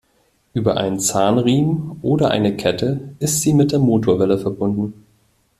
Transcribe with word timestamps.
Über 0.55 0.77
einen 0.77 0.99
Zahnriemen 0.99 1.99
oder 2.01 2.31
eine 2.31 2.57
Kette 2.57 3.13
ist 3.19 3.41
sie 3.41 3.53
mit 3.53 3.71
der 3.71 3.77
Motorwelle 3.77 4.39
verbunden. 4.39 5.05